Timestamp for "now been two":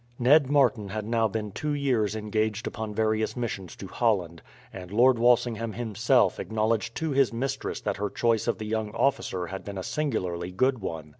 1.05-1.75